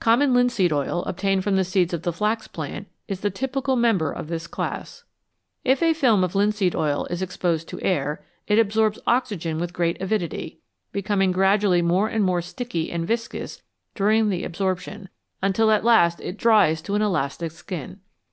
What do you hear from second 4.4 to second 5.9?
class. If